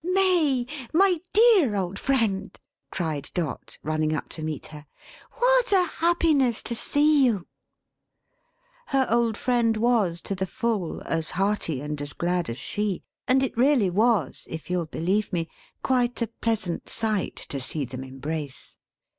[0.03, 0.65] "May!
[0.95, 2.59] My dear old friend!"
[2.89, 4.87] cried Dot, running up to meet her.
[5.33, 7.45] "What a happiness to see you!"
[8.87, 13.43] Her old friend was, to the full, as hearty and as glad as she; and
[13.43, 15.47] it really was, if you'll believe me,
[15.83, 18.77] quite a pleasant sight to see them embrace.